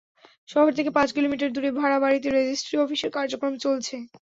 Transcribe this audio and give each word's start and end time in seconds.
শহর 0.49 0.69
থেকে 0.77 0.89
পাঁচ 0.97 1.09
কিলোমিটার 1.15 1.49
দূরে 1.51 1.69
ভাড়া 1.79 1.97
বাড়িতে 2.03 2.27
রেজিস্ট্রি 2.29 2.75
অফিসের 2.79 3.11
কার্যক্রম 3.17 3.53
চলছে। 3.63 3.95